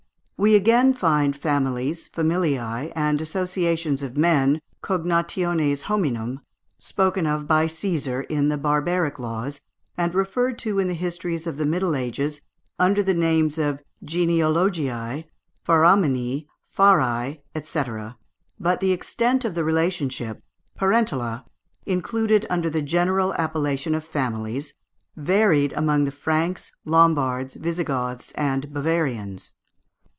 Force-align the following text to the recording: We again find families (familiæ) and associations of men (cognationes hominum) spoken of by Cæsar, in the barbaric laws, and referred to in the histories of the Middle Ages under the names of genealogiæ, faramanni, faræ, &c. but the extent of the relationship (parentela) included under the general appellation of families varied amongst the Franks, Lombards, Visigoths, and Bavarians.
We 0.43 0.55
again 0.55 0.95
find 0.95 1.35
families 1.35 2.09
(familiæ) 2.09 2.91
and 2.95 3.21
associations 3.21 4.01
of 4.01 4.17
men 4.17 4.59
(cognationes 4.81 5.83
hominum) 5.83 6.39
spoken 6.79 7.27
of 7.27 7.47
by 7.47 7.67
Cæsar, 7.67 8.25
in 8.25 8.49
the 8.49 8.57
barbaric 8.57 9.19
laws, 9.19 9.61
and 9.95 10.15
referred 10.15 10.57
to 10.65 10.79
in 10.79 10.87
the 10.87 10.95
histories 10.95 11.45
of 11.45 11.57
the 11.57 11.65
Middle 11.67 11.95
Ages 11.95 12.41
under 12.79 13.03
the 13.03 13.13
names 13.13 13.59
of 13.59 13.83
genealogiæ, 14.03 15.25
faramanni, 15.63 16.47
faræ, 16.75 17.41
&c. 17.63 18.15
but 18.59 18.79
the 18.79 18.91
extent 18.93 19.45
of 19.45 19.53
the 19.53 19.63
relationship 19.63 20.41
(parentela) 20.75 21.45
included 21.85 22.47
under 22.49 22.71
the 22.71 22.81
general 22.81 23.31
appellation 23.35 23.93
of 23.93 24.03
families 24.03 24.73
varied 25.15 25.71
amongst 25.73 26.05
the 26.05 26.11
Franks, 26.11 26.71
Lombards, 26.83 27.53
Visigoths, 27.53 28.31
and 28.31 28.73
Bavarians. 28.73 29.53